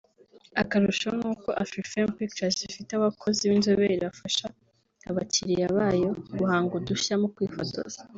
[0.61, 4.45] Akarusho ni uko Afrifame Pictures ifite abakozi b’inzobere bafasha
[5.09, 7.99] abakiriya bayo guhanga udushya mu kwifotoza